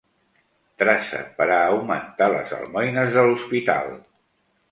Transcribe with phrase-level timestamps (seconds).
[0.83, 3.93] Traça per a augmentar les almoines de l'Hospital.